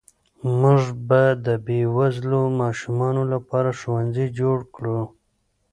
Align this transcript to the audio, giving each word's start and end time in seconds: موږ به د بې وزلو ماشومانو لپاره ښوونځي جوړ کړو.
موږ 0.59 0.81
به 1.07 1.21
د 1.45 1.47
بې 1.65 1.79
وزلو 1.97 2.41
ماشومانو 2.61 3.21
لپاره 3.33 3.69
ښوونځي 3.79 4.25
جوړ 4.39 4.57
کړو. 4.75 5.01